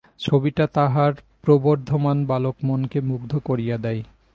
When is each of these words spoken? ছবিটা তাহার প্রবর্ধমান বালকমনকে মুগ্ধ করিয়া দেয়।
ছবিটা 0.19 0.65
তাহার 0.67 1.11
প্রবর্ধমান 1.41 2.17
বালকমনকে 2.25 2.99
মুগ্ধ 3.01 3.31
করিয়া 3.39 3.77
দেয়। 3.77 4.01